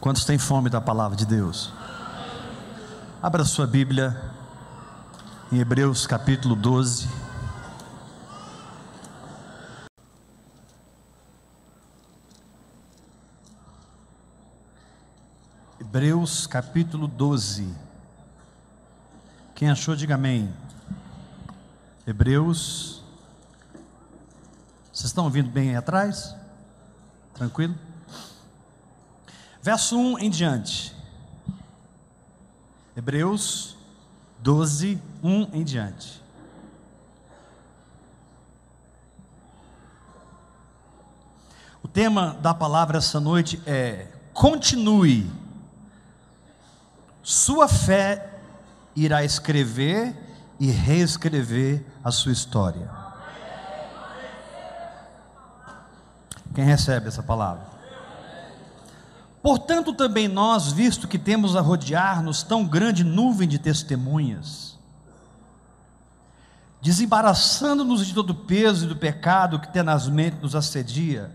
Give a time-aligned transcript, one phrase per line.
[0.00, 1.70] Quantos têm fome da palavra de Deus?
[3.22, 4.18] Abra sua Bíblia
[5.52, 7.06] em Hebreus capítulo 12.
[15.78, 17.68] Hebreus capítulo 12.
[19.54, 20.50] Quem achou, diga amém.
[22.06, 23.02] Hebreus.
[24.90, 26.34] Vocês estão ouvindo bem aí atrás?
[27.34, 27.89] Tranquilo?
[29.62, 30.94] Verso 1 em diante.
[32.96, 33.76] Hebreus
[34.38, 36.22] 12, 1 em diante.
[41.82, 45.30] O tema da palavra essa noite é: continue.
[47.22, 48.38] Sua fé
[48.96, 50.16] irá escrever
[50.58, 52.90] e reescrever a sua história.
[56.54, 57.69] Quem recebe essa palavra?
[59.42, 64.78] Portanto, também nós, visto que temos a rodear-nos tão grande nuvem de testemunhas,
[66.82, 71.32] desembaraçando-nos de todo o peso e do pecado que tenazmente nos assedia,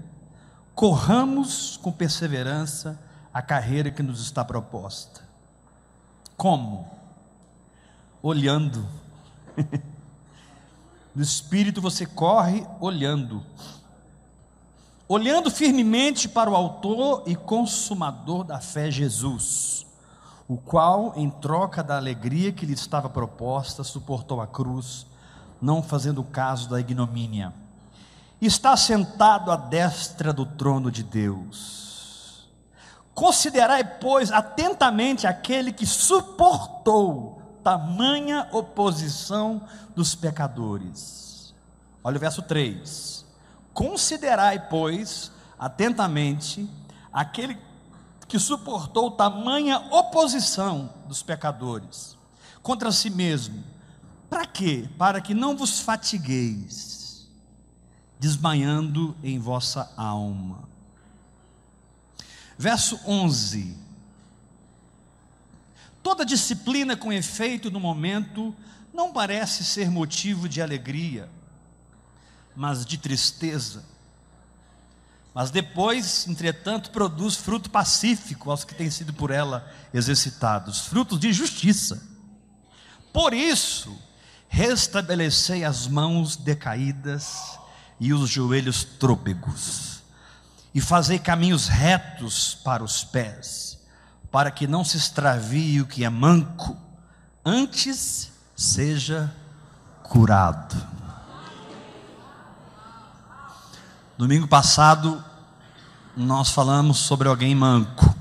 [0.76, 3.00] corramos com perseverança
[3.34, 5.22] a carreira que nos está proposta.
[6.38, 6.88] Como?
[8.22, 8.88] Olhando.
[11.16, 13.44] no espírito você corre olhando
[15.08, 19.86] olhando firmemente para o Autor e Consumador da fé, Jesus,
[20.48, 25.06] o qual, em troca da alegria que lhe estava proposta, suportou a cruz,
[25.62, 27.54] não fazendo caso da ignomínia.
[28.42, 32.50] Está sentado à destra do trono de Deus.
[33.14, 39.62] Considerai, pois, atentamente aquele que suportou tamanha oposição
[39.96, 41.56] dos pecadores.
[42.04, 43.25] Olha o verso 3
[43.76, 46.66] Considerai, pois, atentamente
[47.12, 47.58] aquele
[48.26, 52.18] que suportou tamanha oposição dos pecadores
[52.64, 53.62] contra si mesmo.
[54.30, 54.88] Para quê?
[54.98, 57.28] Para que não vos fatigueis,
[58.18, 60.70] desmanhando em vossa alma.
[62.58, 63.76] Verso 11.
[66.02, 68.56] Toda disciplina com efeito no momento
[68.94, 71.30] não parece ser motivo de alegria
[72.56, 73.84] mas de tristeza.
[75.34, 81.34] Mas depois, entretanto, produz fruto pacífico aos que têm sido por ela exercitados, frutos de
[81.34, 82.02] justiça.
[83.12, 83.98] Por isso,
[84.48, 87.60] restabelecei as mãos decaídas
[88.00, 90.02] e os joelhos trôpegos,
[90.74, 93.80] e fazei caminhos retos para os pés,
[94.32, 96.78] para que não se extravie o que é manco,
[97.44, 99.34] antes seja
[100.04, 100.76] curado.
[104.18, 105.22] Domingo passado,
[106.16, 108.16] nós falamos sobre alguém manco.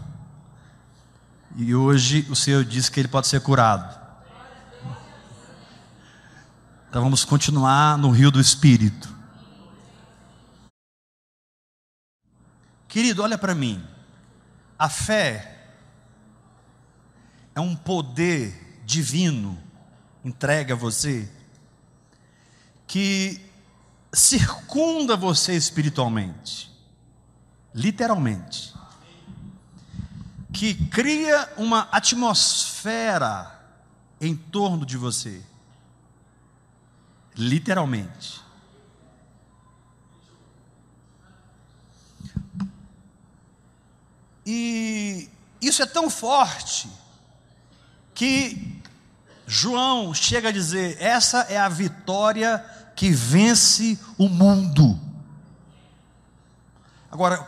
[1.55, 3.97] E hoje o Senhor disse que ele pode ser curado.
[6.89, 9.15] Então vamos continuar no rio do Espírito.
[12.89, 13.81] Querido, olha para mim.
[14.77, 15.69] A fé
[17.55, 19.57] é um poder divino
[20.25, 21.31] entregue a você
[22.85, 23.54] que
[24.15, 26.71] circunda você espiritualmente,
[27.75, 28.73] literalmente,
[30.53, 33.51] que cria uma atmosfera
[34.21, 35.43] em torno de você,
[37.37, 38.43] literalmente.
[44.47, 45.29] E
[45.61, 46.89] isso é tão forte
[48.15, 48.81] que
[49.47, 52.65] João chega a dizer: essa é a vitória
[52.95, 54.99] que vence o mundo.
[57.11, 57.47] Agora,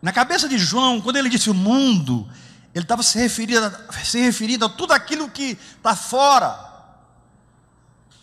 [0.00, 2.28] na cabeça de João, quando ele disse o mundo,
[2.74, 3.60] ele estava se referindo,
[4.04, 6.64] se referindo a tudo aquilo que está fora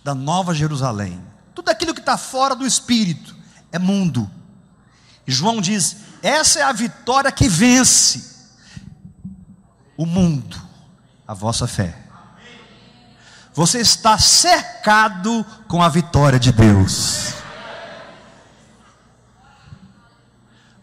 [0.04, 1.22] da Nova Jerusalém,
[1.56, 3.36] tudo aquilo que está fora do Espírito,
[3.72, 4.30] é mundo.
[5.26, 8.34] E João diz: essa é a vitória que vence
[9.98, 10.62] o mundo,
[11.28, 12.04] a vossa fé
[13.54, 17.34] você está cercado com a vitória de Deus.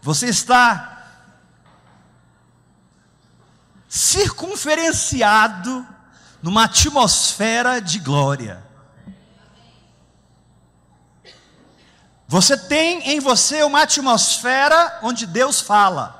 [0.01, 0.87] Você está
[3.89, 5.85] circunferenciado
[6.41, 8.63] numa atmosfera de glória.
[12.25, 16.17] Você tem em você uma atmosfera onde Deus fala.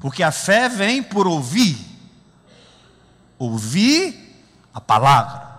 [0.00, 1.78] Porque a fé vem por ouvir.
[3.38, 4.21] Ouvir
[4.72, 5.50] a palavra.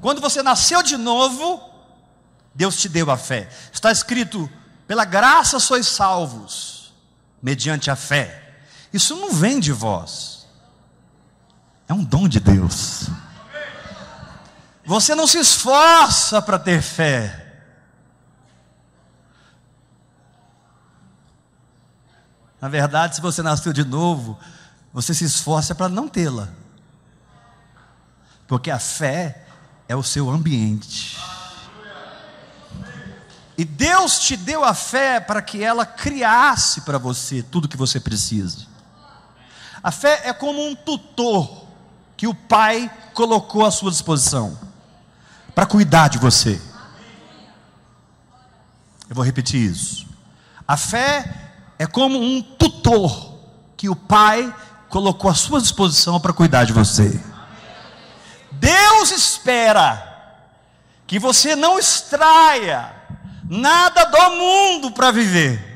[0.00, 1.62] Quando você nasceu de novo,
[2.54, 3.48] Deus te deu a fé.
[3.72, 4.50] Está escrito:
[4.86, 6.92] pela graça sois salvos,
[7.42, 8.58] mediante a fé.
[8.92, 10.46] Isso não vem de vós,
[11.88, 13.08] é um dom de Deus.
[14.84, 17.46] Você não se esforça para ter fé.
[22.60, 24.38] Na verdade, se você nasceu de novo,
[24.92, 26.48] você se esforça para não tê-la.
[28.50, 29.44] Porque a fé
[29.88, 31.16] é o seu ambiente.
[33.56, 38.00] E Deus te deu a fé para que ela criasse para você tudo que você
[38.00, 38.66] precisa.
[39.80, 41.64] A fé é como um tutor
[42.16, 44.58] que o Pai colocou à sua disposição
[45.54, 46.60] para cuidar de você.
[49.08, 50.08] Eu vou repetir isso.
[50.66, 53.32] A fé é como um tutor
[53.76, 54.52] que o Pai
[54.88, 57.29] colocou à sua disposição para cuidar de você.
[58.60, 60.06] Deus espera
[61.06, 62.94] que você não extraia
[63.48, 65.68] nada do mundo para viver.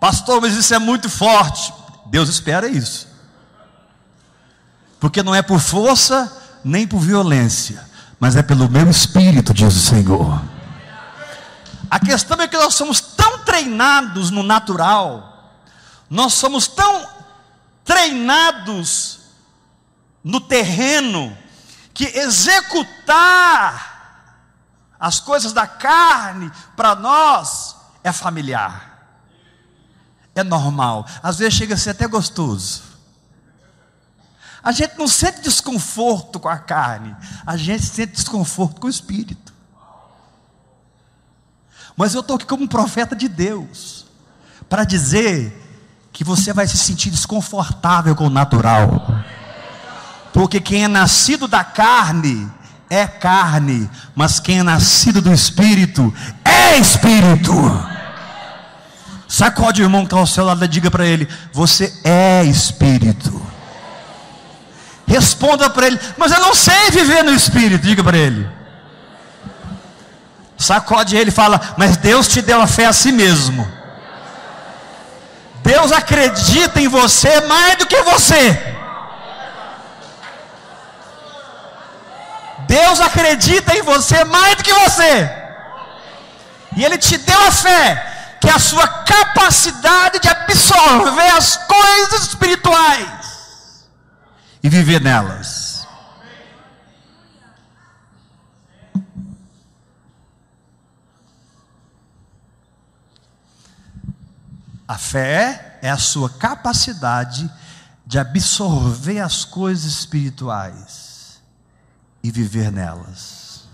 [0.00, 1.72] Pastor, mas isso é muito forte.
[2.06, 3.06] Deus espera isso.
[4.98, 7.86] Porque não é por força nem por violência,
[8.18, 10.42] mas é pelo meu espírito, diz o Senhor.
[11.90, 15.29] A questão é que nós somos tão treinados no natural,
[16.10, 17.08] nós somos tão
[17.84, 19.20] treinados
[20.24, 21.36] no terreno,
[21.94, 23.88] que executar
[24.98, 29.06] as coisas da carne para nós é familiar,
[30.34, 32.90] é normal, às vezes chega a ser até gostoso.
[34.62, 37.16] A gente não sente desconforto com a carne,
[37.46, 39.54] a gente sente desconforto com o espírito.
[41.96, 44.06] Mas eu estou aqui como um profeta de Deus,
[44.68, 45.69] para dizer
[46.20, 49.24] que você vai se sentir desconfortável com o natural,
[50.34, 52.46] porque quem é nascido da carne
[52.90, 56.12] é carne, mas quem é nascido do espírito
[56.44, 57.54] é espírito.
[59.26, 63.40] Sacode o irmão que está ao seu lado e diga para ele: Você é espírito.
[65.06, 67.86] Responda para ele, mas eu não sei viver no espírito.
[67.86, 68.46] Diga para ele.
[70.58, 73.79] Sacode ele e fala, mas Deus te deu a fé a si mesmo.
[75.62, 78.76] Deus acredita em você mais do que você.
[82.66, 85.30] Deus acredita em você mais do que você.
[86.76, 92.28] E Ele te deu a fé, que é a sua capacidade de absorver as coisas
[92.28, 93.84] espirituais
[94.62, 95.69] e viver nelas.
[104.90, 107.48] A fé é a sua capacidade
[108.04, 111.40] de absorver as coisas espirituais
[112.24, 113.68] e viver nelas.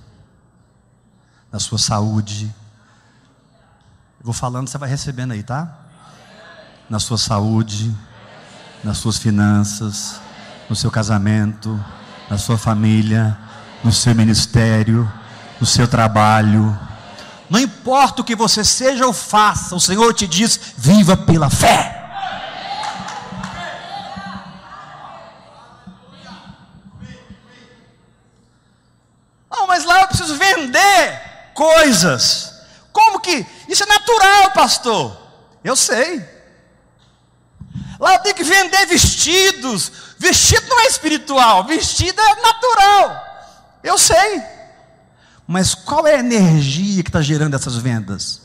[1.51, 2.55] Na sua saúde.
[4.21, 5.75] Eu vou falando, você vai recebendo aí, tá?
[6.91, 7.97] Na sua saúde,
[8.85, 10.21] nas suas finanças,
[10.69, 11.83] no seu casamento,
[12.29, 13.39] na sua família,
[13.83, 15.11] no seu ministério,
[15.59, 16.79] no seu trabalho.
[17.49, 21.93] Não importa o que você seja ou faça, o Senhor te diz: viva pela fé.
[29.51, 31.23] Não, mas lá eu preciso vender
[31.55, 32.53] coisas.
[32.93, 33.47] Como que?
[33.69, 35.17] Isso é natural, pastor.
[35.63, 36.37] Eu sei.
[37.99, 39.93] Lá eu tenho que vender vestidos.
[40.19, 43.25] Vestido não é espiritual, vestido é natural.
[43.83, 44.56] Eu sei.
[45.47, 48.43] Mas qual é a energia que está gerando essas vendas?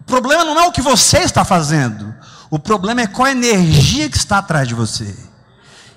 [0.00, 2.14] O problema não é o que você está fazendo.
[2.50, 5.16] O problema é qual a energia que está atrás de você.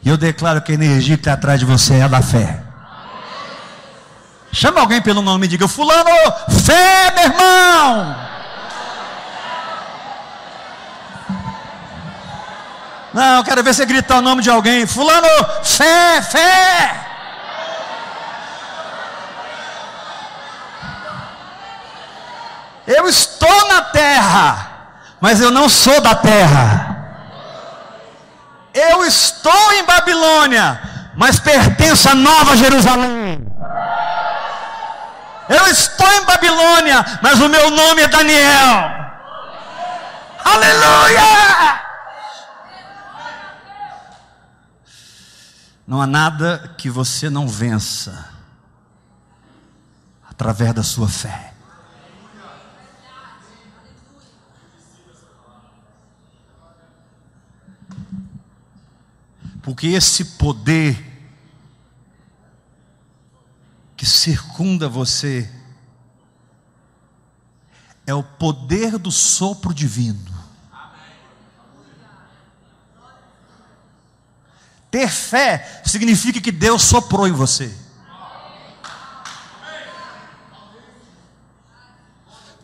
[0.02, 2.64] E eu declaro que a energia que está atrás de você é a da fé.
[4.52, 6.10] Chama alguém pelo nome e diga: Fulano,
[6.64, 8.37] fé, meu irmão.
[13.18, 14.86] Não, eu quero ver você gritar o nome de alguém.
[14.86, 15.28] Fulano,
[15.64, 16.96] fé, fé.
[22.86, 24.68] Eu estou na terra,
[25.20, 26.96] mas eu não sou da terra.
[28.72, 30.80] Eu estou em Babilônia,
[31.16, 33.44] mas pertenço a Nova Jerusalém.
[35.50, 38.92] Eu estou em Babilônia, mas o meu nome é Daniel.
[40.46, 41.87] Aleluia!
[45.88, 48.30] Não há nada que você não vença
[50.30, 51.54] através da sua fé.
[59.64, 61.06] Porque esse poder
[63.96, 65.50] que circunda você
[68.06, 70.37] é o poder do sopro divino.
[74.98, 77.72] Ter fé significa que Deus soprou em você.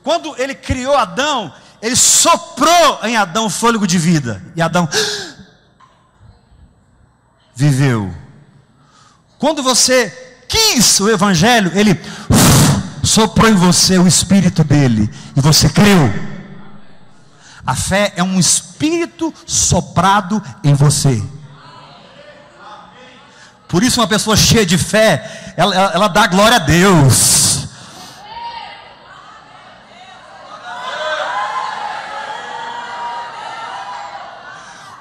[0.02, 4.44] Quando ele criou Adão, ele soprou em Adão fôlego de vida.
[4.56, 4.90] E Adão
[7.54, 8.12] viveu.
[9.38, 10.10] Quando você
[10.50, 12.02] quis o Evangelho, ele
[13.06, 15.08] soprou em você o Espírito dele.
[15.36, 16.12] E você creu.
[17.63, 21.24] A fé é um Espírito soprado em você.
[23.74, 27.68] Por isso, uma pessoa cheia de fé, ela, ela, ela dá glória a Deus.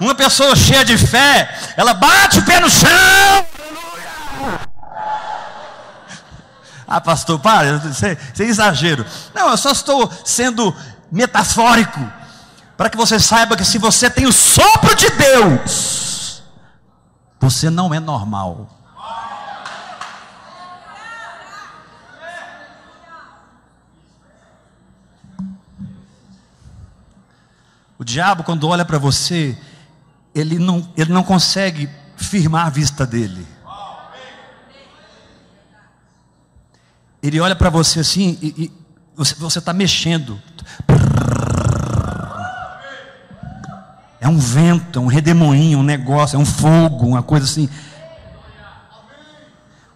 [0.01, 3.47] Uma pessoa cheia de fé, ela bate o pé no chão.
[6.89, 9.05] Ah, pastor, para, isso é, isso é exagero.
[9.35, 10.75] Não, eu só estou sendo
[11.11, 12.01] metafórico.
[12.79, 16.02] Para que você saiba que se você tem o sopro de Deus,
[17.43, 18.71] você não é normal.
[27.99, 29.59] O diabo, quando olha para você,
[30.33, 33.45] ele não, ele não consegue firmar a vista dele.
[37.21, 38.73] Ele olha para você assim e, e
[39.17, 40.41] você está mexendo.
[44.23, 47.69] É um vento, é um redemoinho, um negócio, é um fogo, uma coisa assim.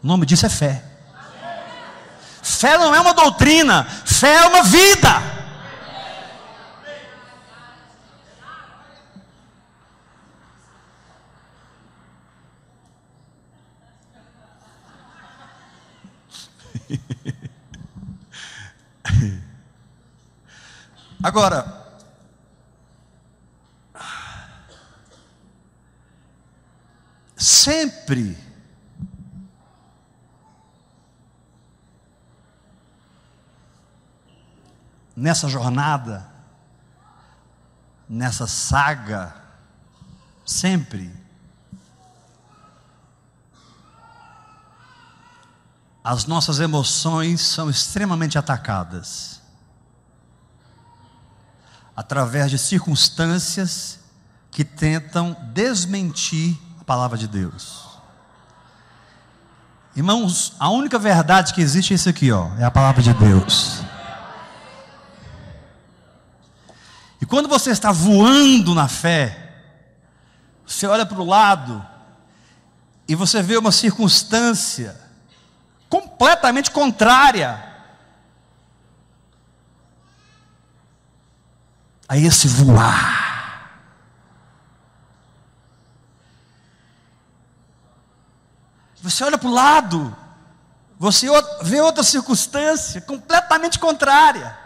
[0.03, 0.83] O nome disso é fé.
[2.43, 5.23] Fé não é uma doutrina, fé é uma vida.
[21.23, 21.86] Agora,
[27.47, 28.37] sempre.
[35.15, 36.29] Nessa jornada,
[38.09, 39.35] nessa saga,
[40.45, 41.15] sempre.
[46.03, 49.41] As nossas emoções são extremamente atacadas
[51.95, 54.01] através de circunstâncias
[54.51, 57.85] que tentam desmentir palavra de Deus.
[59.97, 63.81] Irmãos, a única verdade que existe é isso aqui, ó, é a palavra de Deus.
[67.21, 69.55] E quando você está voando na fé,
[70.65, 71.85] você olha para o lado
[73.09, 74.97] e você vê uma circunstância
[75.89, 77.65] completamente contrária
[82.09, 83.26] a esse voar.
[89.07, 90.17] Você olha para o lado,
[90.99, 91.29] você
[91.63, 94.59] vê outra circunstância completamente contrária.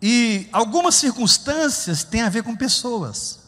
[0.00, 3.40] E algumas circunstâncias têm a ver com pessoas.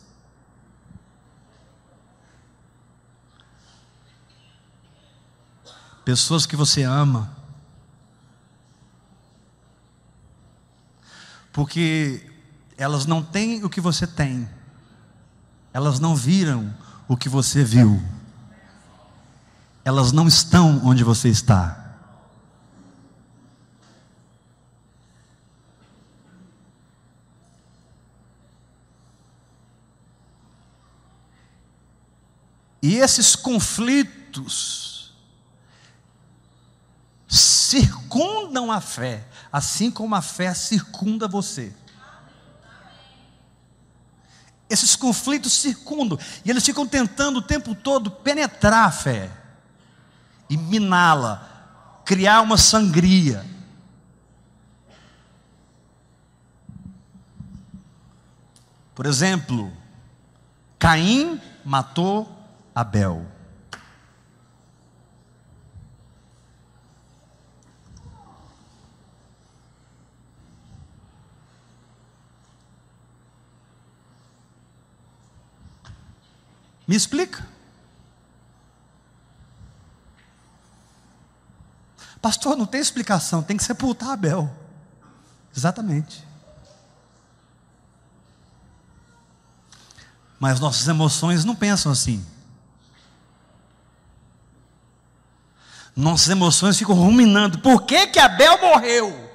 [6.05, 7.40] Pessoas que você ama.
[11.53, 12.27] Porque
[12.77, 14.49] elas não têm o que você tem.
[15.73, 16.75] Elas não viram
[17.07, 18.03] o que você viu.
[19.85, 21.81] Elas não estão onde você está.
[32.83, 34.90] E esses conflitos
[37.31, 41.73] circundam a fé, assim como a fé circunda você.
[44.69, 49.31] Esses conflitos circundam, e eles ficam tentando o tempo todo penetrar a fé
[50.49, 53.45] e miná-la, criar uma sangria.
[58.95, 59.73] Por exemplo,
[60.79, 62.29] Caim matou
[62.75, 63.30] Abel.
[76.91, 77.47] Me explica.
[82.21, 84.53] Pastor, não tem explicação, tem que sepultar Abel.
[85.57, 86.27] Exatamente.
[90.41, 92.27] Mas nossas emoções não pensam assim.
[95.95, 97.61] Nossas emoções ficam ruminando.
[97.61, 99.30] Por que, que Abel morreu?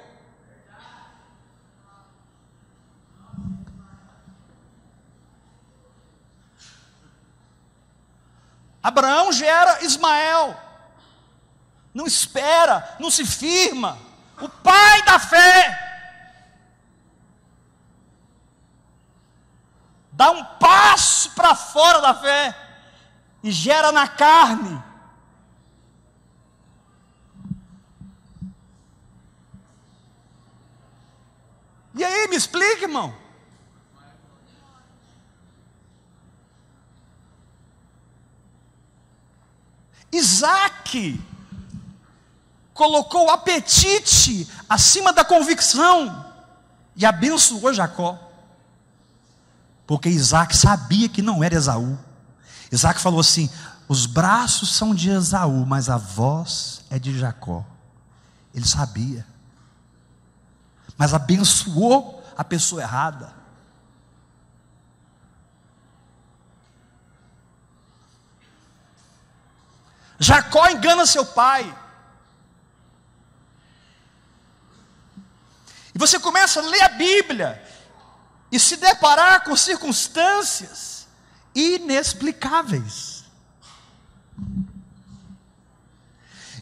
[8.86, 10.56] Abraão gera Ismael.
[11.92, 13.98] Não espera, não se firma.
[14.40, 15.76] O pai da fé.
[20.12, 22.56] Dá um passo para fora da fé
[23.42, 24.80] e gera na carne.
[31.92, 33.12] E aí, me explica, irmão.
[40.12, 41.20] Isaac
[42.72, 46.24] colocou o apetite acima da convicção
[46.94, 48.18] e abençoou Jacó.
[49.86, 51.98] Porque Isaac sabia que não era Esaú.
[52.70, 53.48] Isaac falou assim:
[53.88, 57.64] os braços são de Esaú, mas a voz é de Jacó.
[58.54, 59.26] Ele sabia.
[60.96, 63.35] Mas abençoou a pessoa errada.
[70.18, 71.74] Jacó engana seu pai.
[75.94, 77.62] E você começa a ler a Bíblia
[78.50, 81.06] e se deparar com circunstâncias
[81.54, 83.24] inexplicáveis.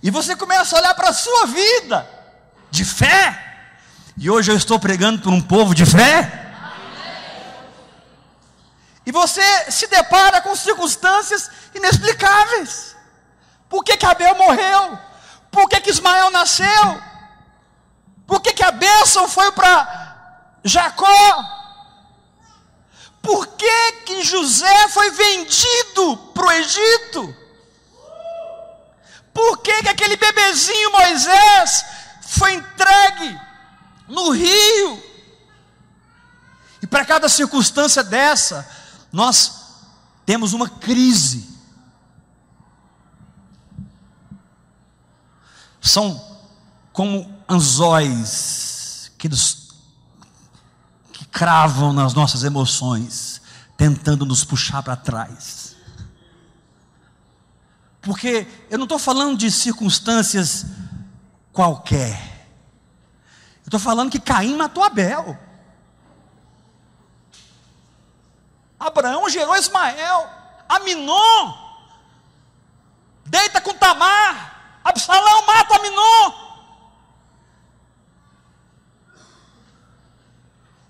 [0.03, 2.09] E você começa a olhar para a sua vida
[2.71, 3.41] de fé.
[4.17, 6.43] E hoje eu estou pregando para um povo de fé.
[9.07, 12.84] E você se depara com circunstâncias inexplicáveis.
[14.05, 14.99] Abel morreu?
[15.51, 17.01] Por que, que Ismael nasceu?
[18.27, 21.55] Por que, que a bênção foi para Jacó?
[23.23, 27.37] Por que, que José foi vendido para o Egito?
[29.33, 31.85] Por que, que aquele bebezinho Moisés
[32.23, 33.40] foi entregue
[34.09, 35.03] no rio?
[36.83, 38.69] E para cada circunstância dessa,
[39.11, 39.64] nós
[40.27, 41.54] temos uma crise
[45.85, 46.38] são
[46.92, 49.75] como anzóis que, nos,
[51.12, 53.42] que cravam nas nossas emoções,
[53.77, 55.77] tentando nos puxar para trás.
[58.01, 60.64] Porque eu não estou falando de circunstâncias
[61.53, 62.49] qualquer.
[63.59, 65.38] Eu estou falando que Caim matou Abel.
[68.81, 70.31] Abraão gerou Ismael.
[70.66, 71.55] Aminon
[73.27, 74.54] deita com Tamar.
[74.85, 76.44] Absalão mata Aminon.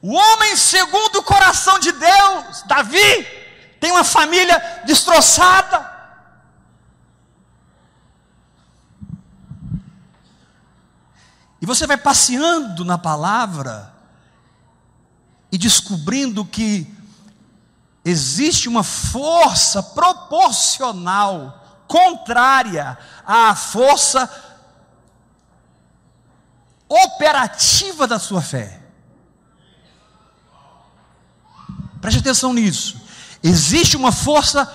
[0.02, 3.24] O homem segundo o coração de Deus, Davi,
[3.80, 5.92] tem uma família destroçada.
[11.62, 13.94] E você vai passeando na palavra
[15.50, 16.86] e descobrindo que
[18.04, 24.28] existe uma força proporcional contrária à força
[26.88, 28.80] operativa da sua fé.
[32.00, 33.00] Preste atenção nisso.
[33.42, 34.66] Existe uma força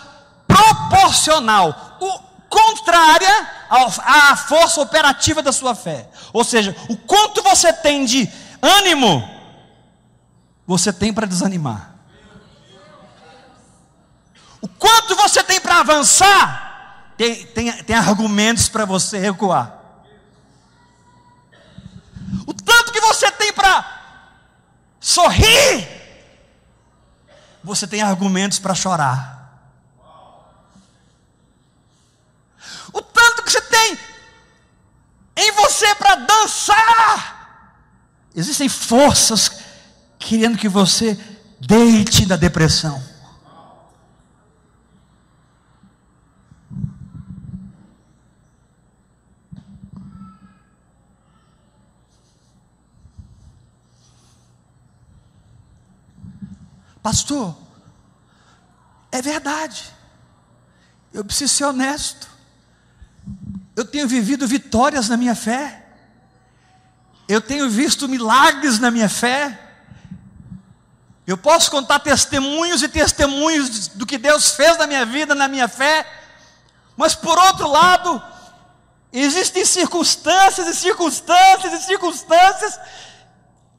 [0.48, 6.10] proporcional, o, contrária à força operativa da sua fé.
[6.34, 8.30] Ou seja, o quanto você tem de
[8.62, 9.28] ânimo,
[10.66, 11.96] você tem para desanimar.
[14.62, 16.69] O quanto você tem para avançar,
[17.20, 19.78] tem, tem, tem argumentos para você recuar.
[22.48, 24.46] O tanto que você tem para
[25.02, 25.86] sorrir,
[27.62, 29.38] você tem argumentos para chorar.
[32.94, 34.00] O tanto que você tem
[35.36, 37.76] em você para dançar,
[38.34, 39.60] existem forças
[40.18, 41.20] querendo que você
[41.60, 43.09] deite na depressão.
[57.02, 57.56] Pastor,
[59.12, 59.86] é verdade.
[61.14, 62.28] Eu preciso ser honesto.
[63.76, 65.86] Eu tenho vivido vitórias na minha fé.
[67.28, 69.58] Eu tenho visto milagres na minha fé.
[71.26, 75.68] Eu posso contar testemunhos e testemunhos do que Deus fez na minha vida, na minha
[75.68, 76.06] fé.
[76.98, 78.22] Mas por outro lado,
[79.12, 82.80] Existem circunstâncias e circunstâncias e circunstâncias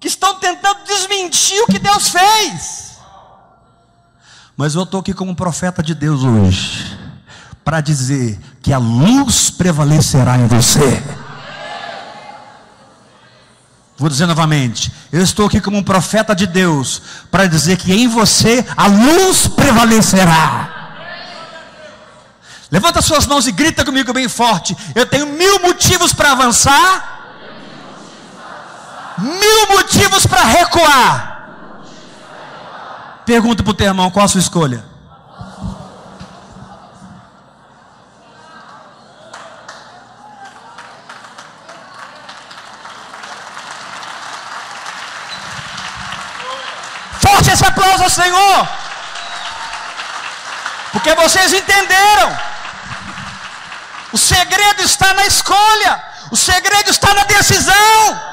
[0.01, 2.90] que estão tentando desmentir o que Deus fez.
[4.61, 6.95] Mas eu estou aqui como profeta de Deus hoje,
[7.65, 11.03] para dizer que a luz prevalecerá em você.
[13.97, 18.07] Vou dizer novamente, eu estou aqui como um profeta de Deus, para dizer que em
[18.07, 20.69] você a luz prevalecerá.
[22.71, 24.77] Levanta suas mãos e grita comigo bem forte.
[24.95, 27.33] Eu tenho mil motivos para avançar,
[29.17, 31.40] mil motivos para recuar.
[33.25, 34.85] Pergunta para o teu irmão: qual a sua escolha?
[47.21, 48.69] Forte esse aplauso ao Senhor,
[50.93, 52.51] porque vocês entenderam.
[54.13, 56.03] O segredo está na escolha,
[56.33, 58.31] o segredo está na decisão.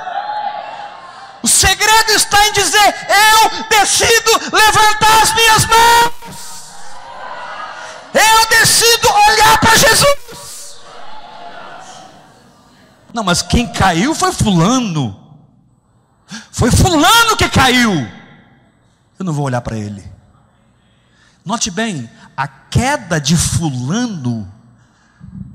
[1.57, 6.13] Segredo está em dizer: eu decido levantar as minhas mãos.
[8.13, 10.77] Eu decido olhar para Jesus.
[13.11, 15.19] Não, mas quem caiu foi Fulano.
[16.51, 18.07] Foi Fulano que caiu.
[19.17, 20.03] Eu não vou olhar para ele.
[21.43, 24.51] Note bem, a queda de Fulano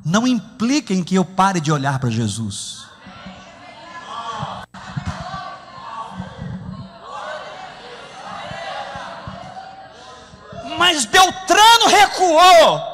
[0.04, 2.81] não implica em que eu pare de olhar para Jesus.
[12.32, 12.92] Recuou.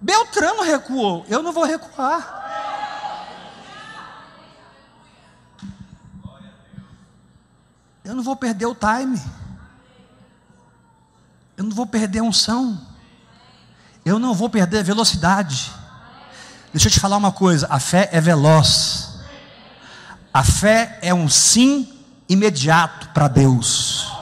[0.00, 1.24] Beltrano recuou.
[1.28, 2.42] Eu não vou recuar.
[8.04, 9.20] Eu não vou perder o time.
[11.56, 12.78] Eu não vou perder a unção.
[14.04, 15.72] Eu não vou perder a velocidade.
[16.72, 19.20] Deixa eu te falar uma coisa: a fé é veloz.
[20.32, 21.88] A fé é um sim
[22.28, 24.12] imediato para Deus.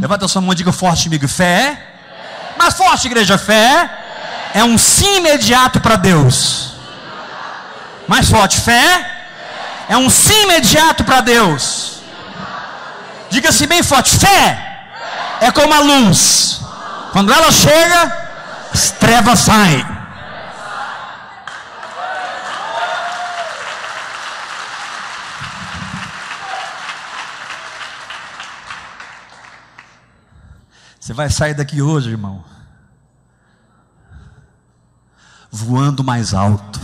[0.00, 1.93] Levanta a sua mão e diga forte comigo: fé.
[2.64, 3.90] Mais forte, igreja: fé.
[4.54, 6.72] É um sim imediato para Deus.
[8.08, 8.86] Mais forte: fé.
[9.86, 11.98] É um sim imediato para Deus.
[13.28, 14.86] Diga-se bem forte: fé.
[15.42, 16.62] É como a luz.
[17.12, 18.28] Quando ela chega,
[18.72, 19.84] as trevas saem.
[30.98, 32.42] Você vai sair daqui hoje, irmão,
[35.54, 36.80] voando mais alto.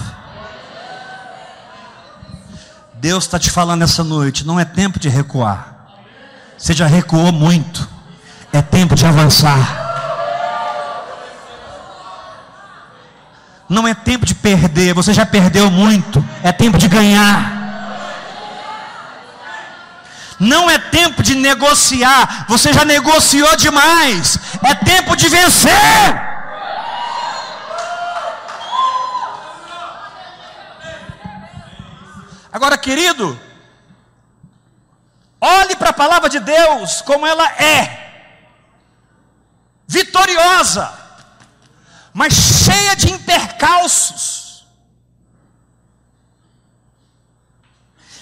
[2.94, 5.74] Deus está te falando essa noite, não é tempo de recuar.
[6.56, 7.88] Você já recuou muito,
[8.52, 9.88] é tempo de avançar.
[13.68, 17.58] Não é tempo de perder, você já perdeu muito, é tempo de ganhar.
[20.38, 24.38] Não é tempo de negociar, você já negociou demais.
[24.62, 26.29] É tempo de vencer.
[32.60, 33.40] Agora, querido,
[35.40, 38.36] olhe para a palavra de Deus como ela é,
[39.86, 40.92] vitoriosa,
[42.12, 44.66] mas cheia de intercalços.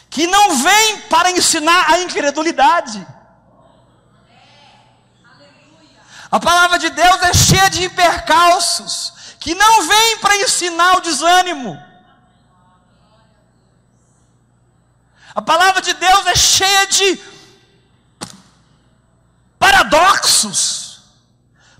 [0.08, 3.04] que não vem para ensinar a incredulidade.
[6.30, 11.87] A palavra de Deus é cheia de percalços, que não vem para ensinar o desânimo.
[15.38, 17.18] A palavra de Deus é cheia de
[19.58, 21.00] paradoxos,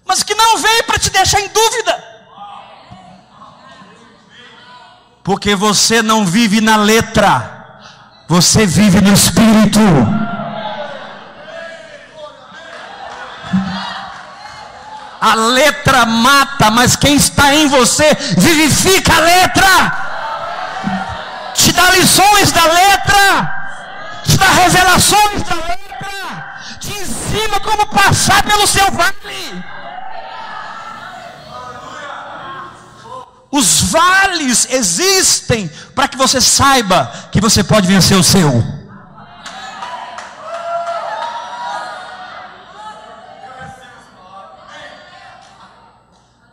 [0.06, 2.04] mas que não vem para te deixar em dúvida.
[5.22, 7.58] Porque você não vive na letra
[8.28, 9.80] você vive no Espírito.
[15.20, 20.07] A letra mata, mas quem está em você vivifica a letra.
[21.78, 28.90] Dá lições da letra, te dá revelações da letra, te ensina como passar pelo seu
[28.90, 29.64] vale.
[33.48, 38.60] Os vales existem para que você saiba que você pode vencer o seu.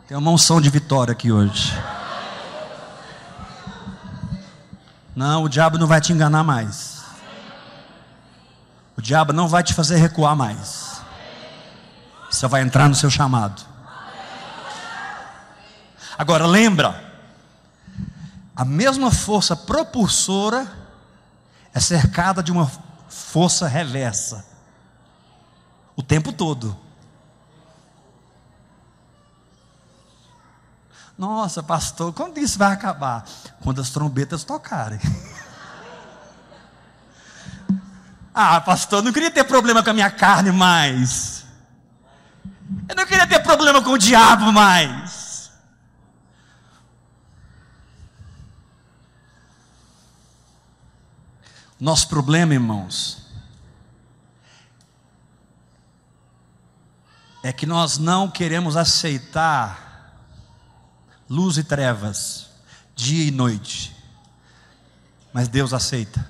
[0.07, 1.73] Tem uma unção de vitória aqui hoje.
[5.15, 7.03] Não, o diabo não vai te enganar mais.
[8.97, 11.01] O diabo não vai te fazer recuar mais.
[12.29, 13.61] Você vai entrar no seu chamado.
[16.17, 17.03] Agora lembra,
[18.55, 20.65] A mesma força propulsora
[21.73, 22.71] é cercada de uma
[23.09, 24.45] força reversa
[25.95, 26.77] o tempo todo.
[31.17, 33.23] Nossa, pastor, quando isso vai acabar?
[33.61, 34.99] Quando as trombetas tocarem.
[38.33, 41.45] ah, pastor, não queria ter problema com a minha carne mais.
[42.89, 45.49] Eu não queria ter problema com o diabo mais.
[51.79, 53.25] Nosso problema, irmãos,
[57.43, 59.84] é que nós não queremos aceitar
[61.29, 62.47] luz e trevas,
[62.95, 63.95] dia e noite.
[65.33, 66.25] Mas Deus aceita.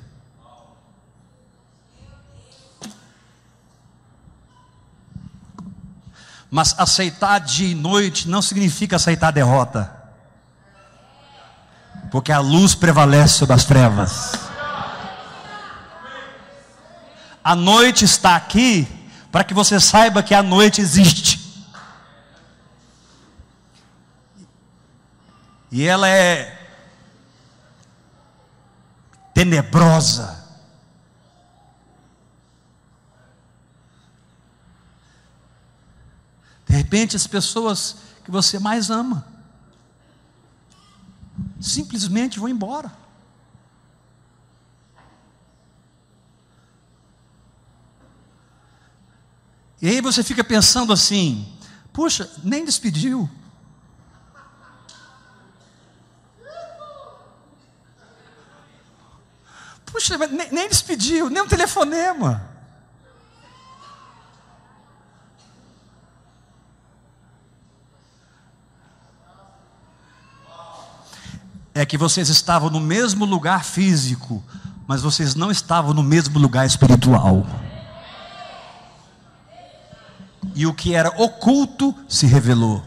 [6.49, 9.91] Mas aceitar dia e noite não significa aceitar derrota.
[12.09, 14.31] Porque a luz prevalece sobre as trevas.
[17.43, 18.87] A noite está aqui
[19.31, 21.34] para que você saiba que a noite existe.
[25.75, 26.57] E ela é
[29.33, 30.41] tenebrosa.
[36.65, 39.27] De repente, as pessoas que você mais ama
[41.59, 42.89] simplesmente vão embora.
[49.81, 51.53] E aí você fica pensando assim:
[51.91, 53.29] puxa, nem despediu.
[59.95, 62.49] Puxa, nem, nem despediu, nem um telefonema.
[71.73, 74.43] É que vocês estavam no mesmo lugar físico,
[74.85, 77.47] mas vocês não estavam no mesmo lugar espiritual.
[80.53, 82.83] E o que era oculto se revelou.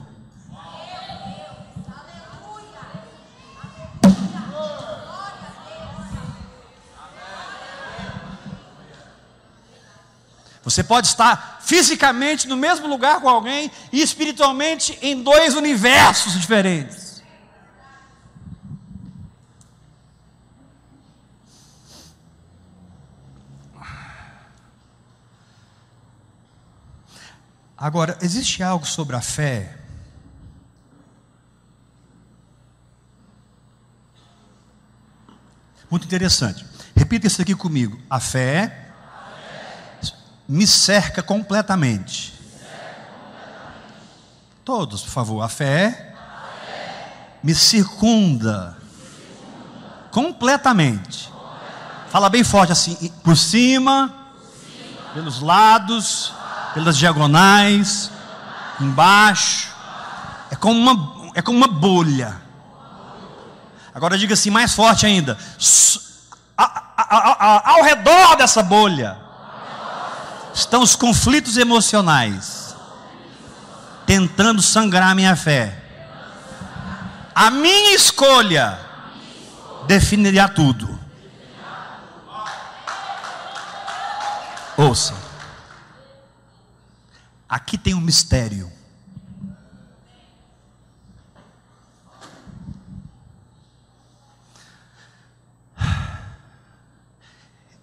[10.69, 17.23] Você pode estar fisicamente no mesmo lugar com alguém e espiritualmente em dois universos diferentes.
[27.75, 29.75] Agora, existe algo sobre a fé
[35.91, 36.67] muito interessante.
[36.95, 37.99] Repita isso aqui comigo.
[38.11, 38.88] A fé
[40.49, 42.33] me cerca completamente.
[44.65, 45.43] Todos, por favor.
[45.43, 46.15] A fé,
[47.43, 48.77] me circunda,
[50.11, 51.31] completamente.
[52.11, 54.15] Fala bem forte assim, por cima,
[55.13, 56.33] pelos lados,
[56.73, 58.11] pelas diagonais,
[58.81, 59.69] embaixo.
[60.51, 62.41] É como uma, é como uma bolha.
[63.95, 65.37] Agora diga assim, mais forte ainda.
[66.97, 69.28] Ao redor dessa bolha
[70.55, 72.75] estão os conflitos emocionais
[74.07, 75.83] tentando sangrar minha fé.
[77.35, 78.81] A minha escolha
[79.87, 80.99] definirá tudo.
[84.77, 85.15] Ouça.
[87.49, 88.78] Aqui tem um mistério.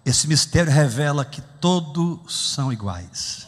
[0.06, 3.44] Esse mistério revela que todos são iguais.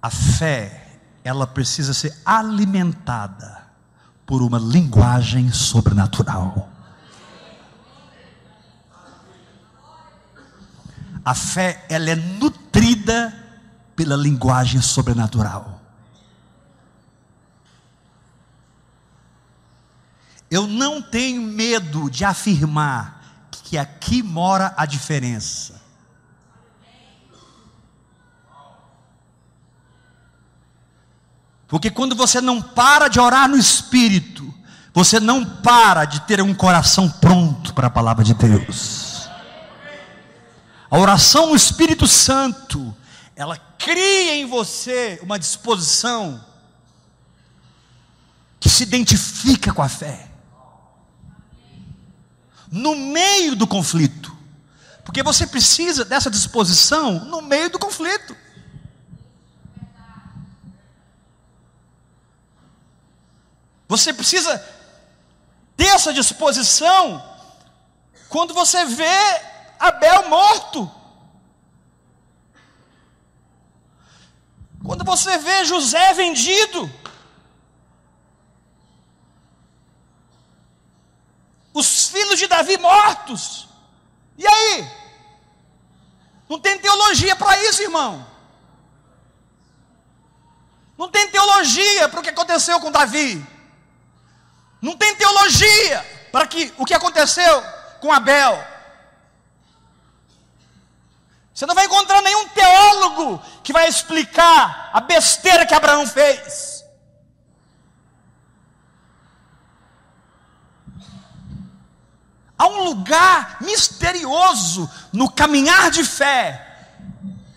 [0.00, 3.66] A fé, ela precisa ser alimentada
[4.24, 6.68] por uma linguagem sobrenatural.
[11.24, 13.34] A fé, ela é nutrida
[13.96, 15.77] pela linguagem sobrenatural.
[20.50, 23.18] Eu não tenho medo de afirmar
[23.68, 25.78] que aqui mora a diferença.
[31.66, 34.54] Porque quando você não para de orar no Espírito,
[34.94, 39.28] você não para de ter um coração pronto para a palavra de Deus.
[40.90, 42.96] A oração no Espírito Santo,
[43.36, 46.42] ela cria em você uma disposição
[48.58, 50.27] que se identifica com a fé
[52.70, 54.36] no meio do conflito.
[55.04, 58.36] Porque você precisa dessa disposição no meio do conflito.
[63.88, 64.62] Você precisa
[65.76, 67.24] dessa disposição
[68.28, 69.40] quando você vê
[69.78, 70.90] Abel morto.
[74.84, 76.90] Quando você vê José vendido.
[82.18, 83.68] Filhos de Davi mortos.
[84.36, 84.90] E aí?
[86.48, 88.26] Não tem teologia para isso, irmão.
[90.96, 93.44] Não tem teologia para o que aconteceu com Davi.
[94.82, 97.62] Não tem teologia para que o que aconteceu
[98.00, 98.64] com Abel.
[101.54, 106.77] Você não vai encontrar nenhum teólogo que vai explicar a besteira que Abraão fez.
[112.58, 116.66] Há um lugar misterioso no caminhar de fé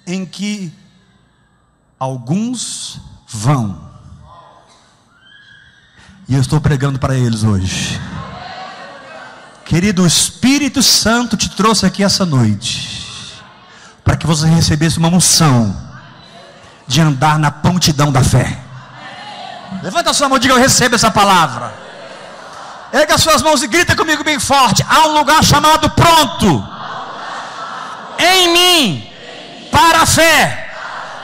[0.06, 0.72] em que
[2.00, 3.90] alguns vão.
[6.30, 8.00] E eu estou pregando para eles hoje.
[9.66, 13.42] Querido, o Espírito Santo te trouxe aqui essa noite
[14.04, 15.76] para que você recebesse uma unção
[16.88, 18.60] de andar na prontidão da fé.
[19.82, 21.81] Levanta a sua mão e diga: Eu recebo essa palavra.
[22.94, 24.86] Erga as suas mãos e grita comigo bem forte.
[24.88, 26.68] Há um lugar chamado pronto
[28.20, 29.12] em mim
[29.72, 30.70] para a fé,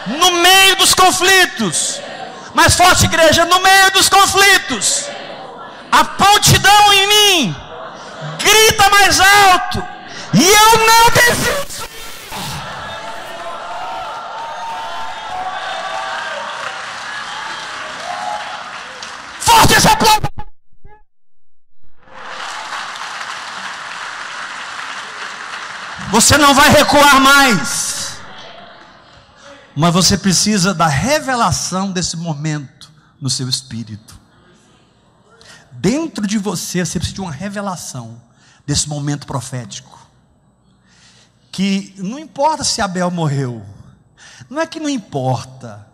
[0.08, 2.00] no meio dos conflitos.
[2.54, 5.06] Mais forte, igreja, no meio dos conflitos.
[5.92, 7.56] A prontidão em mim
[8.40, 9.84] grita mais alto.
[10.34, 11.90] E eu não desisto.
[19.40, 20.37] Forte essa planta.
[26.12, 28.18] Você não vai recuar mais.
[29.76, 32.92] Mas você precisa da revelação desse momento
[33.22, 34.20] no seu espírito.
[35.72, 38.22] Dentro de você, você precisa de uma revelação
[38.66, 39.98] desse momento profético.
[41.52, 43.66] Que não importa se Abel morreu,
[44.50, 45.88] não é que não importa,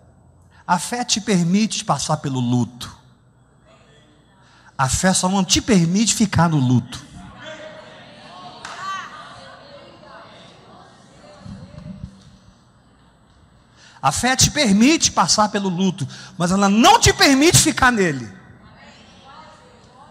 [0.66, 2.98] a fé te permite passar pelo luto,
[4.78, 7.06] a fé só não te permite ficar no luto.
[14.04, 16.06] A fé te permite passar pelo luto,
[16.38, 18.30] mas ela não te permite ficar nele.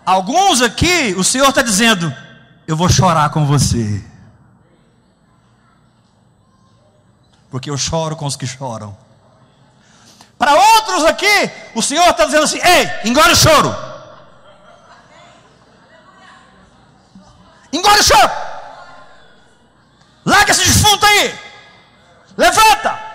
[0.02, 2.10] Alguns aqui, o Senhor está dizendo:
[2.66, 4.02] Eu vou chorar com você.
[7.50, 8.96] Porque eu choro com os que choram.
[10.38, 13.76] Para outros aqui, o Senhor está dizendo assim: Ei, engole o choro.
[17.70, 18.30] Engole o choro.
[20.24, 21.38] Larga esse defunto aí.
[22.38, 23.11] Levanta.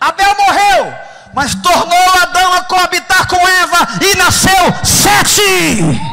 [0.00, 0.94] Abel morreu,
[1.34, 4.50] mas tornou Adão a coabitar com Eva e nasceu
[4.84, 6.10] Sete.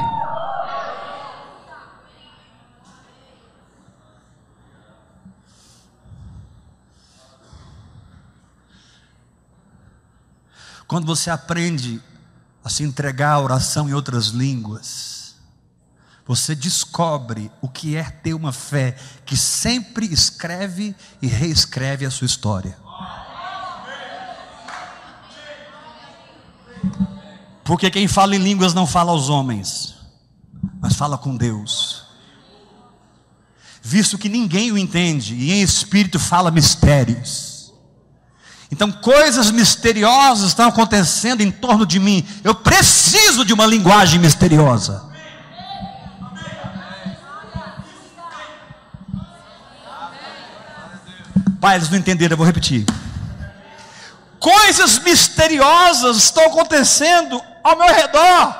[10.86, 12.02] Quando você aprende
[12.64, 15.36] a se entregar à oração em outras línguas,
[16.26, 22.26] você descobre o que é ter uma fé que sempre escreve e reescreve a sua
[22.26, 22.78] história.
[27.68, 29.94] Porque quem fala em línguas não fala aos homens,
[30.80, 32.04] mas fala com Deus.
[33.84, 37.74] Visto que ninguém o entende, e em espírito fala mistérios.
[38.72, 42.26] Então, coisas misteriosas estão acontecendo em torno de mim.
[42.42, 45.04] Eu preciso de uma linguagem misteriosa.
[51.60, 52.86] Pai, eles não entenderam, eu vou repetir.
[54.40, 58.56] Coisas misteriosas estão acontecendo ao meu redor.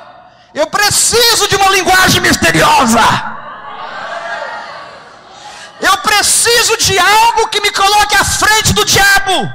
[0.54, 3.00] Eu preciso de uma linguagem misteriosa.
[5.80, 9.50] Eu preciso de algo que me coloque à frente do diabo.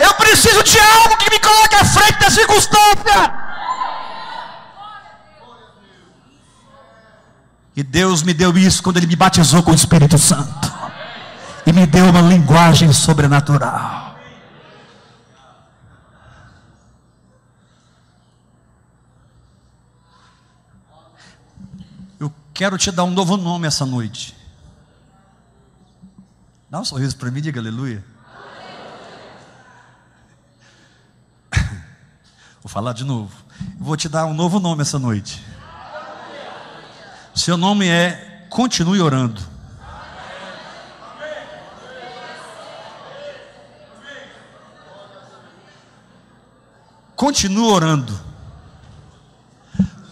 [0.00, 3.48] Eu preciso de algo que me coloque à frente da circunstância.
[7.76, 10.72] E Deus me deu isso quando Ele me batizou com o Espírito Santo.
[11.66, 14.07] E me deu uma linguagem sobrenatural.
[22.58, 24.34] Quero te dar um novo nome essa noite.
[26.68, 28.04] Dá um sorriso para mim, diga aleluia.
[32.60, 33.32] Vou falar de novo.
[33.78, 35.40] Vou te dar um novo nome essa noite.
[37.32, 39.40] Seu nome é Continue Orando.
[47.14, 48.20] Continue orando.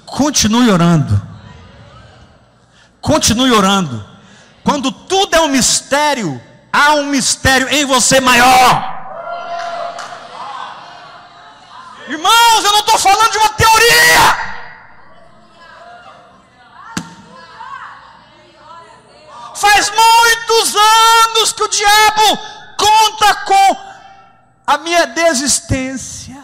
[0.05, 1.36] Continue orando.
[3.07, 4.05] Continue orando.
[4.65, 6.43] Quando tudo é um mistério,
[6.73, 8.67] há um mistério em você maior.
[12.09, 14.21] Irmãos, eu não estou falando de uma teoria.
[19.55, 22.39] Faz muitos anos que o diabo
[22.77, 23.77] conta com
[24.67, 26.43] a minha desistência.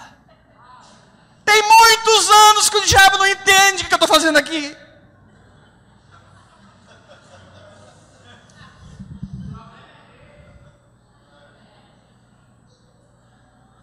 [1.45, 4.77] Tem muitos anos que o diabo não entende o que eu estou fazendo aqui.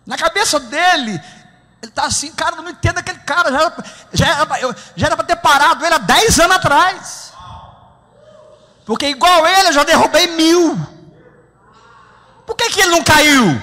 [0.09, 1.11] Na cabeça dele,
[1.81, 3.51] ele está assim, cara, eu não entendo aquele cara.
[3.51, 7.33] Já era, já era, para ter parado ele há 10 anos atrás.
[8.85, 10.79] Porque igual ele, eu já derrubei mil.
[12.45, 13.61] Por que, que ele não caiu?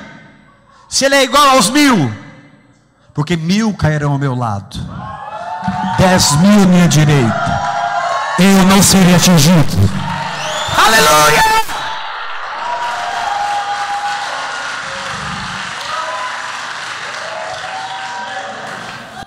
[0.89, 2.13] Se ele é igual aos mil.
[3.13, 4.79] Porque mil cairão ao meu lado.
[5.99, 7.61] Dez mil à minha direita.
[8.39, 9.77] Eu não serei atingido.
[10.77, 11.56] Aleluia!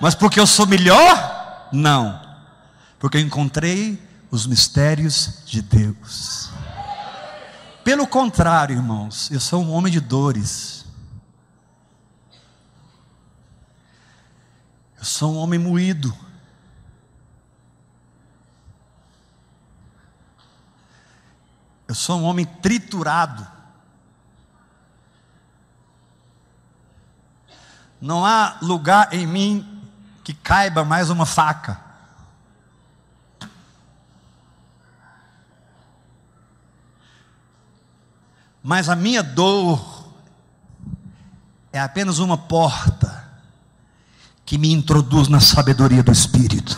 [0.00, 1.68] Mas porque eu sou melhor?
[1.70, 2.20] Não.
[2.98, 6.50] Porque eu encontrei os mistérios de Deus.
[7.84, 10.86] Pelo contrário, irmãos, eu sou um homem de dores.
[14.96, 16.16] Eu sou um homem moído.
[21.88, 23.46] Eu sou um homem triturado.
[28.00, 29.69] Não há lugar em mim
[30.30, 31.80] que caiba mais uma faca.
[38.62, 40.08] Mas a minha dor
[41.72, 43.28] é apenas uma porta
[44.46, 46.76] que me introduz na sabedoria do Espírito.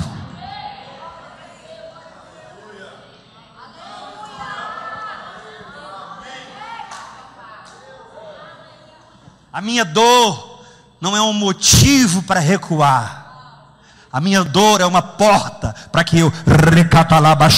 [9.52, 10.64] A minha dor
[10.98, 13.21] não é um motivo para recuar.
[14.12, 16.30] A minha dor é uma porta para que eu
[16.70, 17.48] recatalaba.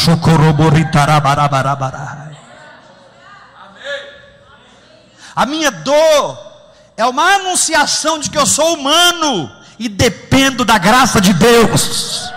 [5.34, 6.38] A minha dor
[6.96, 9.50] é uma anunciação de que eu sou humano
[9.80, 12.32] e dependo da graça de Deus.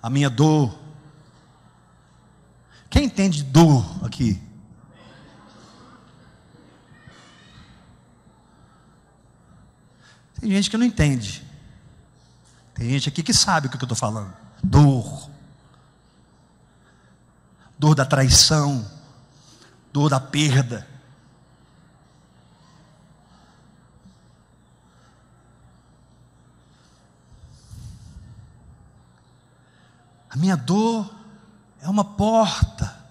[0.00, 0.83] A minha dor.
[2.94, 4.40] Quem entende dor aqui?
[10.40, 11.44] Tem gente que não entende.
[12.72, 14.32] Tem gente aqui que sabe o que eu estou falando.
[14.62, 15.28] Dor.
[17.76, 18.88] Dor da traição.
[19.92, 20.86] Dor da perda.
[30.30, 31.23] A minha dor
[31.84, 33.04] é uma porta.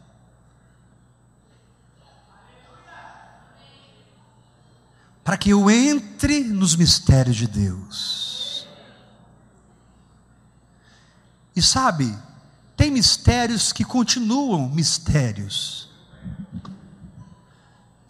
[5.24, 8.68] Para que eu entre nos mistérios de Deus.
[11.56, 12.18] E sabe,
[12.76, 15.88] tem mistérios que continuam mistérios.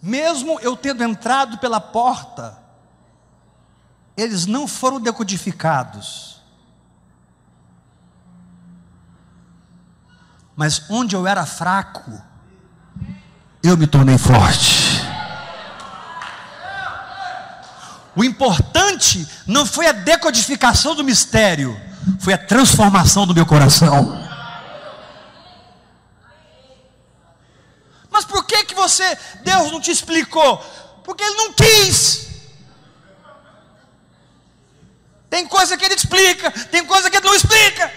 [0.01, 2.57] Mesmo eu tendo entrado pela porta,
[4.15, 6.32] eles não foram decodificados.
[10.55, 12.21] Mas onde eu era fraco,
[13.63, 15.01] eu me tornei forte.
[18.15, 21.79] O importante não foi a decodificação do mistério,
[22.19, 24.21] foi a transformação do meu coração.
[28.11, 30.57] Mas por que que você, Deus não te explicou?
[31.03, 32.27] Porque Ele não quis.
[35.31, 37.91] Tem coisa que Ele explica, tem coisa que Ele não explica.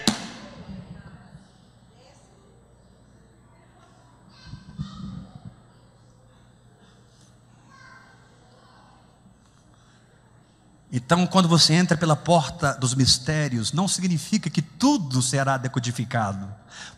[10.97, 16.49] Então, quando você entra pela porta dos mistérios, não significa que tudo será decodificado,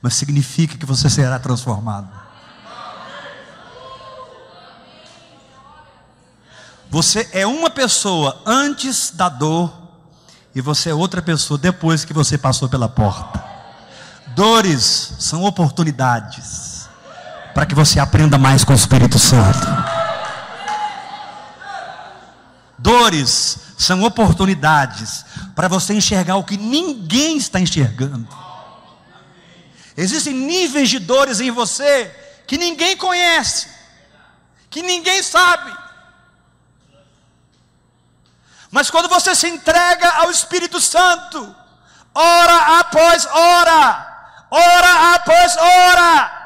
[0.00, 2.08] mas significa que você será transformado.
[6.88, 9.76] Você é uma pessoa antes da dor,
[10.54, 13.42] e você é outra pessoa depois que você passou pela porta.
[14.28, 16.88] Dores são oportunidades
[17.52, 19.87] para que você aprenda mais com o Espírito Santo.
[22.78, 25.24] Dores são oportunidades
[25.54, 28.28] para você enxergar o que ninguém está enxergando.
[29.96, 32.14] Existem níveis de dores em você
[32.46, 33.76] que ninguém conhece.
[34.70, 35.74] que ninguém sabe.
[38.70, 41.56] Mas quando você se entrega ao Espírito Santo,
[42.14, 46.38] hora após hora, hora após hora,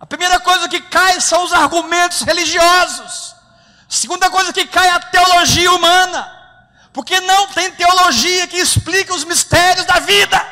[0.00, 3.36] a primeira coisa que cai são os argumentos religiosos.
[3.90, 6.32] Segunda coisa que cai é a teologia humana.
[6.92, 10.46] Porque não tem teologia que explique os mistérios da vida.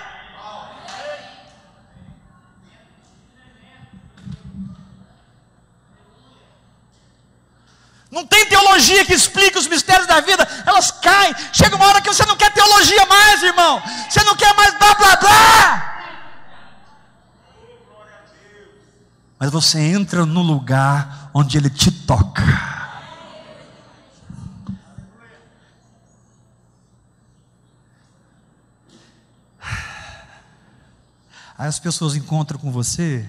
[8.11, 11.32] Não tem teologia que explique os mistérios da vida, elas caem.
[11.53, 13.80] Chega uma hora que você não quer teologia mais, irmão.
[14.11, 15.95] Você não quer mais blá blá blá.
[19.39, 22.78] Mas você entra no lugar onde ele te toca.
[31.59, 33.29] Aí as pessoas encontram com você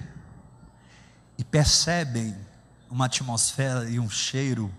[1.36, 2.36] e percebem
[2.88, 4.72] uma atmosfera e um cheiro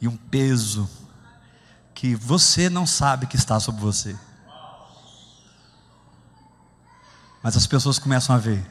[0.00, 0.88] e um peso
[1.92, 4.16] que você não sabe que está sobre você.
[7.42, 8.64] Mas as pessoas começam a ver.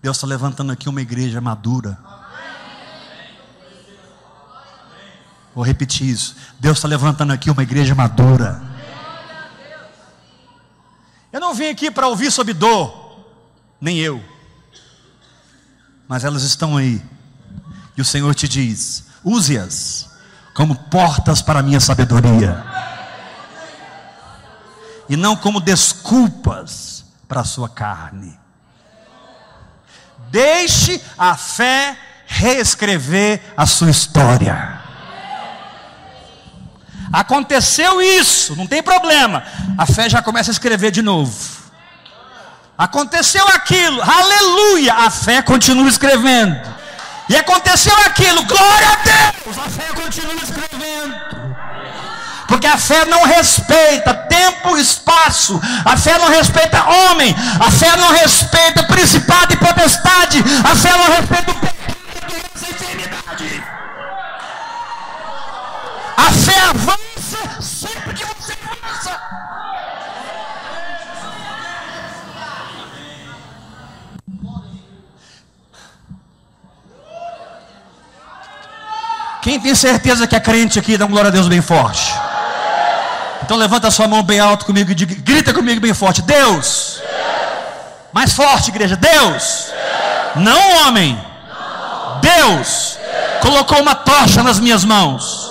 [0.00, 1.98] Deus está levantando aqui uma igreja madura.
[5.58, 6.36] Vou repetir isso.
[6.60, 8.62] Deus está levantando aqui uma igreja madura.
[11.32, 13.26] Eu não vim aqui para ouvir sobre dor,
[13.80, 14.22] nem eu.
[16.06, 17.02] Mas elas estão aí.
[17.96, 20.08] E o Senhor te diz: use-as
[20.54, 22.64] como portas para a minha sabedoria.
[25.08, 28.38] E não como desculpas para a sua carne.
[30.30, 31.98] Deixe a fé
[32.28, 34.86] reescrever a sua história.
[37.12, 39.42] Aconteceu isso, não tem problema.
[39.76, 41.34] A fé já começa a escrever de novo.
[42.76, 46.56] Aconteceu aquilo, aleluia, a fé continua escrevendo.
[47.28, 51.28] E aconteceu aquilo, glória a Deus, a fé continua escrevendo.
[52.46, 57.96] Porque a fé não respeita tempo e espaço, a fé não respeita homem, a fé
[57.96, 61.77] não respeita principado e potestade, a fé não respeita o pecado
[66.28, 69.18] A fé avança sempre que você avança.
[79.40, 82.14] Quem tem certeza que é crente aqui, dá um glória a Deus bem forte.
[83.42, 87.00] Então levanta sua mão bem alto comigo e grita comigo bem forte: Deus.
[88.12, 89.68] Mais forte, igreja: Deus.
[90.36, 91.18] Não homem.
[92.20, 92.98] Deus
[93.40, 95.47] colocou uma tocha nas minhas mãos.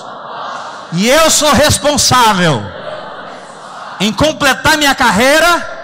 [0.92, 2.62] E eu sou responsável
[4.00, 5.76] em completar minha carreira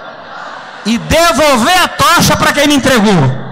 [0.87, 3.45] e devolver a tocha para quem me entregou.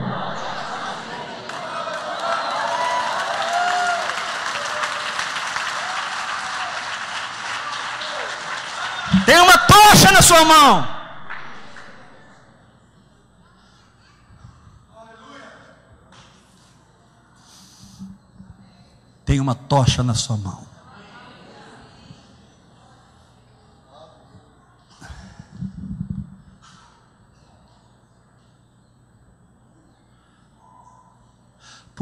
[9.26, 10.88] Tem uma tocha na sua mão.
[19.24, 20.72] Tem uma tocha na sua mão.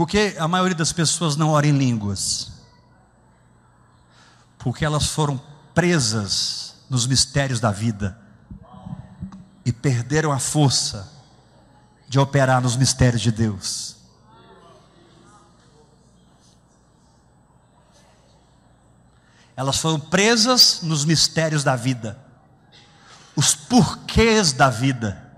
[0.00, 2.52] Porque a maioria das pessoas não ora em línguas.
[4.58, 5.38] Porque elas foram
[5.74, 8.18] presas nos mistérios da vida
[9.62, 11.06] e perderam a força
[12.08, 13.96] de operar nos mistérios de Deus.
[19.54, 22.18] Elas foram presas nos mistérios da vida,
[23.36, 25.30] os porquês da vida.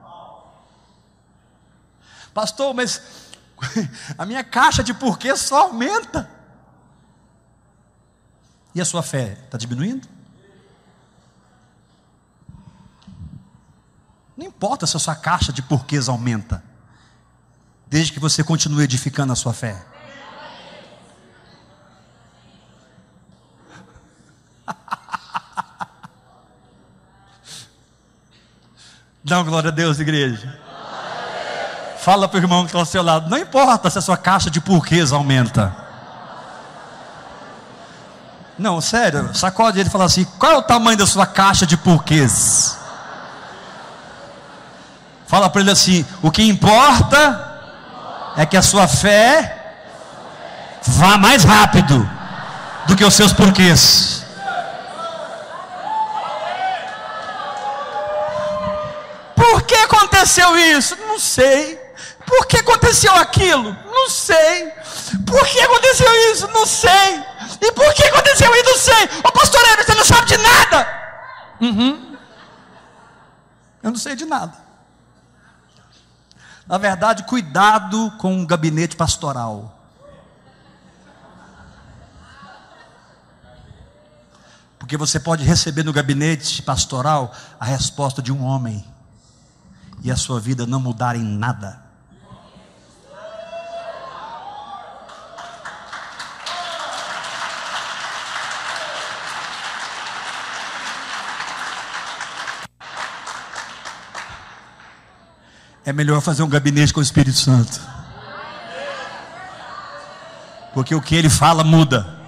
[2.33, 3.22] Pastor, mas
[4.19, 6.29] a minha caixa de porquê só aumenta.
[8.75, 10.09] E a sua fé está diminuindo?
[14.37, 16.65] Não importa se a sua caixa de porquês aumenta,
[17.87, 19.85] desde que você continue edificando a sua fé.
[29.23, 30.62] Dá glória a Deus, igreja.
[32.03, 33.31] Fala para o irmão que está ao seu lado.
[33.31, 35.75] Não importa se a sua caixa de porquês aumenta.
[38.59, 41.77] Não, sério, sacode ele e fala assim: qual é o tamanho da sua caixa de
[41.77, 42.77] porquês?
[45.27, 47.63] Fala para ele assim: o que importa
[48.37, 49.75] é que a sua fé
[50.85, 52.09] vá mais rápido
[52.89, 54.23] do que os seus porquês.
[60.23, 60.97] aconteceu isso?
[60.97, 61.82] Não sei.
[62.33, 63.77] Por que aconteceu aquilo?
[63.85, 64.71] Não sei.
[65.27, 66.49] Por que aconteceu isso?
[66.49, 67.23] Não sei.
[67.61, 68.71] E por que aconteceu isso?
[68.71, 69.05] Não sei.
[69.23, 71.03] Ô pastor Emerson, você não sabe de nada.
[71.61, 72.17] Uhum.
[73.83, 74.57] Eu não sei de nada.
[76.67, 79.79] Na verdade, cuidado com o gabinete pastoral.
[84.79, 87.31] Porque você pode receber no gabinete pastoral
[87.61, 88.83] a resposta de um homem
[90.03, 91.82] e a sua vida não mudar em nada.
[105.85, 107.81] É melhor fazer um gabinete com o Espírito Santo.
[110.73, 112.21] Porque o que ele fala muda.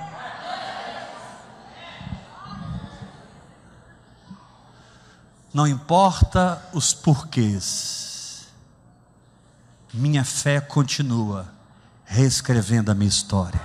[5.53, 8.49] Não importa os porquês,
[9.93, 11.47] minha fé continua
[12.05, 13.61] reescrevendo a minha história.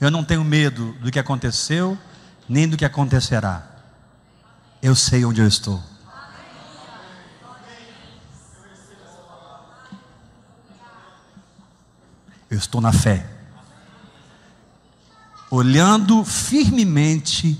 [0.00, 1.98] Eu não tenho medo do que aconteceu,
[2.48, 3.73] nem do que acontecerá.
[4.84, 5.82] Eu sei onde eu estou.
[12.50, 13.26] Eu estou na fé.
[15.50, 17.58] Olhando firmemente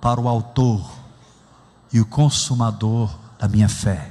[0.00, 0.90] para o Autor
[1.92, 4.10] e o Consumador da minha fé,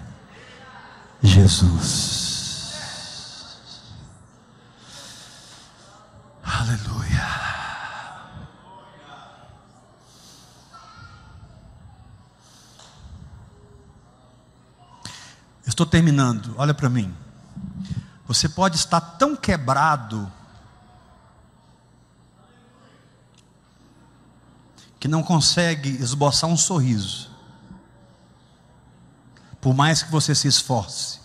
[1.23, 2.75] Jesus.
[6.43, 6.95] Aleluia.
[15.75, 17.13] Estou terminando, olha para mim.
[18.25, 20.31] Você pode estar tão quebrado
[24.97, 27.29] que não consegue esboçar um sorriso,
[29.59, 31.19] por mais que você se esforce,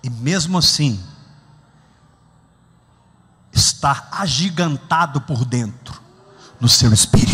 [0.00, 1.04] e mesmo assim,
[3.52, 6.00] estar agigantado por dentro,
[6.60, 7.25] no seu espírito.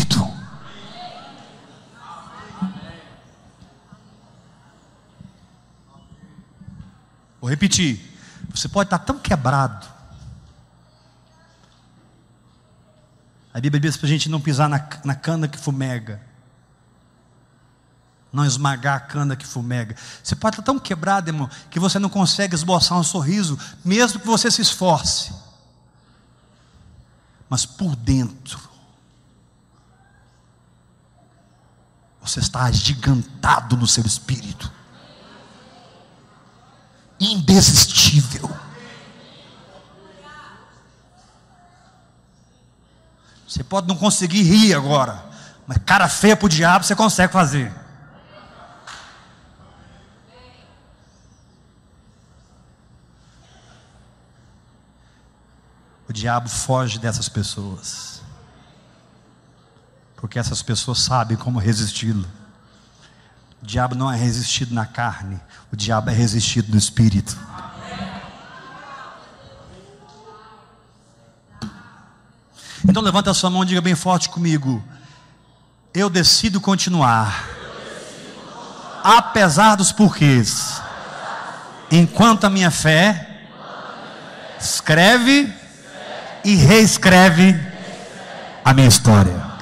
[7.43, 7.99] Vou repetir.
[8.51, 9.85] Você pode estar tão quebrado.
[13.53, 16.21] A Bíblia diz para a gente não pisar na, na cana que fumega.
[18.31, 19.93] Não esmagar a cana que fumega.
[20.23, 24.25] Você pode estar tão quebrado, irmão, que você não consegue esboçar um sorriso, mesmo que
[24.25, 25.33] você se esforce.
[27.49, 28.57] Mas por dentro,
[32.21, 34.71] você está agigantado no seu espírito
[37.31, 38.49] indesistível.
[43.47, 45.23] Você pode não conseguir rir agora,
[45.67, 47.71] mas cara feia para o diabo você consegue fazer.
[56.09, 58.21] O diabo foge dessas pessoas,
[60.15, 62.42] porque essas pessoas sabem como resisti-lo.
[63.63, 65.39] O diabo não é resistido na carne,
[65.71, 67.37] o diabo é resistido no espírito.
[72.85, 74.83] Então levanta a sua mão e diga bem forte comigo.
[75.93, 77.47] Eu decido continuar.
[79.01, 80.81] Apesar dos porquês.
[81.89, 83.45] Enquanto a minha fé
[84.59, 85.53] escreve
[86.43, 87.57] e reescreve
[88.65, 89.52] a minha história.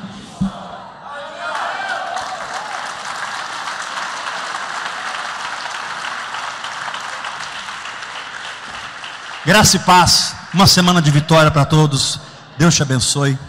[9.43, 10.35] Graça e paz.
[10.53, 12.19] Uma semana de vitória para todos.
[12.59, 13.39] Deus te abençoe.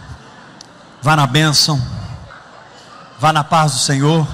[1.03, 1.79] Vá na bênção.
[3.19, 4.27] Vá na paz do Senhor.